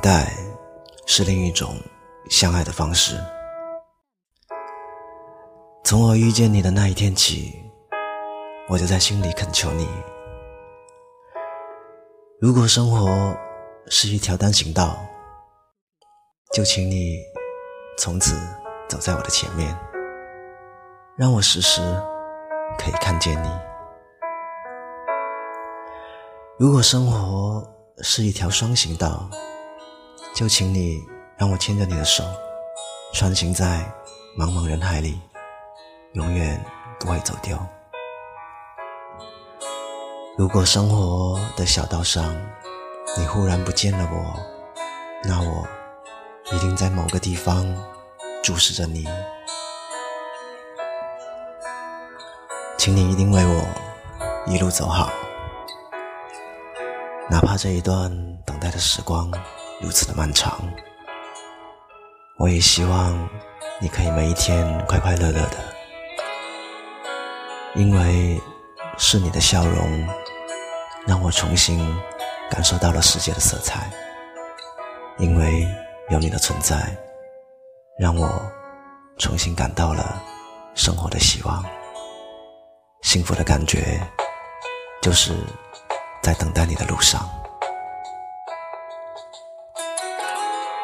[0.00, 0.32] 待
[1.06, 1.76] 是另一种
[2.30, 3.16] 相爱的方式。
[5.84, 7.54] 从我遇见你的那一天起，
[8.68, 9.88] 我就在心里恳求你：
[12.40, 13.36] 如果生活
[13.88, 14.96] 是一条单行道，
[16.52, 17.18] 就请你
[17.98, 18.36] 从此
[18.88, 19.76] 走在我的前面，
[21.16, 21.80] 让我时时
[22.78, 23.48] 可以看见你；
[26.58, 27.62] 如果生活
[28.02, 29.28] 是一条双行道，
[30.34, 31.04] 就请你
[31.36, 32.24] 让我牵着你的手，
[33.12, 33.84] 穿行在
[34.38, 35.20] 茫茫人海里。
[36.14, 36.60] 永远
[36.98, 37.56] 不会走丢。
[40.36, 42.34] 如果生活的小道上，
[43.16, 44.34] 你忽然不见了我，
[45.22, 45.64] 那我
[46.52, 47.64] 一定在某个地方
[48.42, 49.06] 注视着你。
[52.76, 53.64] 请你一定为我
[54.46, 55.12] 一路走好，
[57.30, 58.10] 哪怕这一段
[58.44, 59.30] 等待的时光
[59.80, 60.60] 如此的漫长，
[62.36, 63.28] 我也希望
[63.80, 65.56] 你可以每一天快快乐乐的。
[67.74, 68.38] 因为
[68.98, 70.06] 是你的笑容，
[71.06, 71.78] 让我重新
[72.50, 73.90] 感受到了世界的色彩。
[75.18, 75.66] 因为
[76.10, 76.94] 有你的存在，
[77.98, 78.28] 让我
[79.18, 80.22] 重新感到了
[80.74, 81.64] 生活的希望。
[83.02, 83.98] 幸福的感觉，
[85.00, 85.34] 就是
[86.22, 87.28] 在等待你的路上。